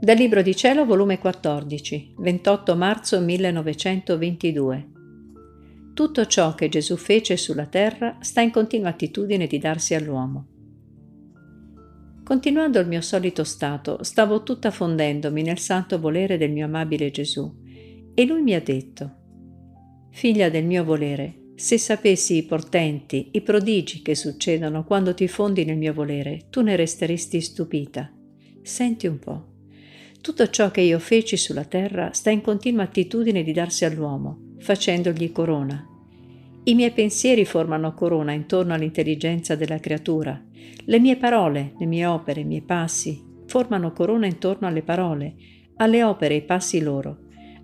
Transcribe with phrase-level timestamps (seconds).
[0.00, 4.88] Dal Libro di Cielo, volume 14, 28 marzo 1922.
[5.94, 10.46] Tutto ciò che Gesù fece sulla terra sta in continua attitudine di darsi all'uomo.
[12.22, 17.62] Continuando il mio solito stato, stavo tutta fondendomi nel santo volere del mio amabile Gesù,
[18.12, 19.14] e lui mi ha detto,
[20.10, 25.64] Figlia del mio volere, se sapessi i portenti, i prodigi che succedono quando ti fondi
[25.64, 28.12] nel mio volere, tu ne resteresti stupita.
[28.60, 29.53] Senti un po'.
[30.24, 35.30] Tutto ciò che io feci sulla terra sta in continua attitudine di darsi all'uomo, facendogli
[35.30, 35.86] corona.
[36.64, 40.42] I miei pensieri formano corona intorno all'intelligenza della creatura.
[40.86, 45.34] Le mie parole, le mie opere, i miei passi formano corona intorno alle parole,
[45.76, 47.18] alle opere e ai passi loro,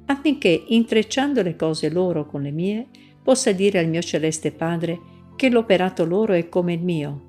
[0.05, 2.89] affinché, intrecciando le cose loro con le mie,
[3.23, 4.99] possa dire al mio celeste Padre
[5.35, 7.23] che l'operato loro è come il mio.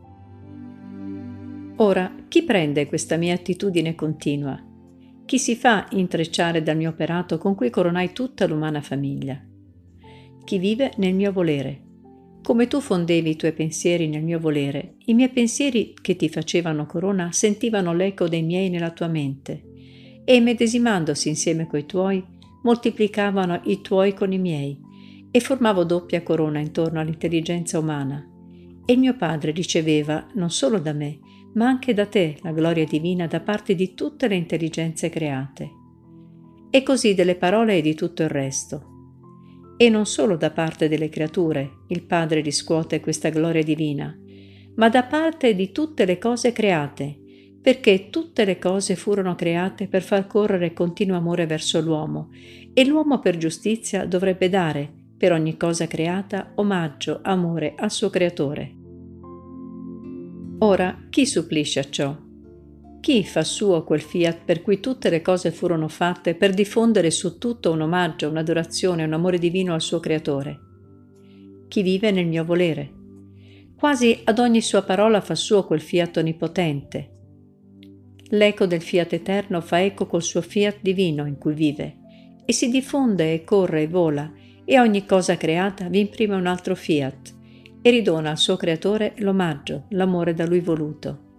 [1.78, 4.66] Ora, chi prende questa mia attitudine continua?
[5.32, 9.42] Chi si fa intrecciare dal mio operato con cui coronai tutta l'umana famiglia?
[10.44, 11.84] Chi vive nel mio volere.
[12.44, 16.86] Come tu fondevi i tuoi pensieri nel mio volere, i miei pensieri che ti facevano
[16.86, 19.64] corona sentivano l'eco dei miei nella tua mente
[20.26, 22.22] e, medesimandosi insieme coi tuoi,
[22.64, 24.78] moltiplicavano i tuoi con i miei
[25.32, 28.22] e formavo doppia corona intorno all'intelligenza umana.
[28.86, 31.20] E mio Padre riceveva, non solo da me,
[31.54, 35.70] ma anche da te la gloria divina da parte di tutte le intelligenze create.
[36.70, 38.90] E così delle parole e di tutto il resto.
[39.78, 44.16] E non solo da parte delle creature il Padre riscuote questa gloria divina,
[44.76, 47.18] ma da parte di tutte le cose create,
[47.62, 52.30] perché tutte le cose furono create per far correre continuo amore verso l'uomo,
[52.74, 58.81] e l'uomo per giustizia dovrebbe dare, per ogni cosa creata, omaggio, amore al suo creatore.
[60.64, 62.16] Ora, chi supplisce a ciò?
[63.00, 67.40] Chi fa suo quel fiat per cui tutte le cose furono fatte per diffondere su
[67.40, 70.60] tutto un omaggio, un'adorazione, un amore divino al suo creatore?
[71.68, 72.94] Chi vive nel mio volere?
[73.76, 77.10] Quasi ad ogni sua parola fa suo quel fiat onnipotente.
[78.30, 81.98] L'eco del fiat eterno fa eco col suo fiat divino in cui vive
[82.46, 84.32] e si diffonde e corre e vola
[84.64, 87.40] e ogni cosa creata vi imprime un altro fiat
[87.82, 91.30] e ridona al suo creatore l'omaggio, l'amore da lui voluto.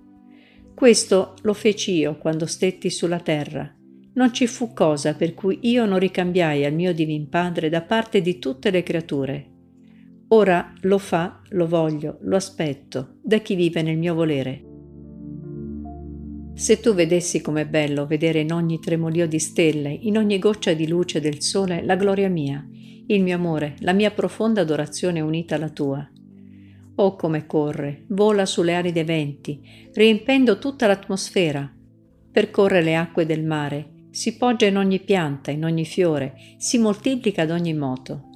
[0.75, 3.73] Questo lo feci io quando stetti sulla terra.
[4.15, 8.21] Non ci fu cosa per cui io non ricambiai al mio Divin Padre da parte
[8.21, 9.51] di tutte le creature.
[10.29, 14.65] Ora lo fa, lo voglio, lo aspetto, da chi vive nel mio volere.
[16.55, 20.87] Se tu vedessi com'è bello vedere in ogni tremolio di stelle, in ogni goccia di
[20.87, 22.67] luce del sole, la gloria mia,
[23.07, 26.09] il mio amore, la mia profonda adorazione unita alla tua.
[26.95, 29.61] Oh come corre, vola sulle ali dei venti,
[29.95, 31.73] riempendo tutta l'atmosfera.
[32.31, 37.43] Percorre le acque del mare, si poggia in ogni pianta, in ogni fiore, si moltiplica
[37.43, 38.29] ad ogni moto.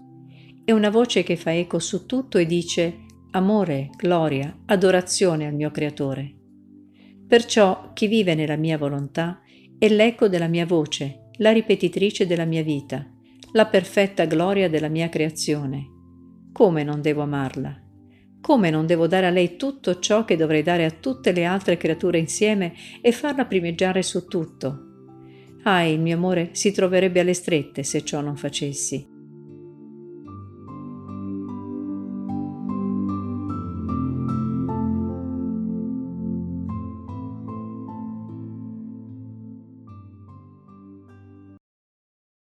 [0.64, 5.70] È una voce che fa eco su tutto e dice amore, gloria, adorazione al mio
[5.70, 6.34] Creatore.
[7.28, 9.40] Perciò chi vive nella mia volontà
[9.78, 13.06] è l'eco della mia voce, la ripetitrice della mia vita,
[13.52, 15.86] la perfetta gloria della mia creazione.
[16.52, 17.85] Come non devo amarla?
[18.46, 21.76] Come non devo dare a lei tutto ciò che dovrei dare a tutte le altre
[21.76, 24.84] creature insieme e farla primeggiare su tutto?
[25.64, 29.15] Ah, il mio amore si troverebbe alle strette se ciò non facessi.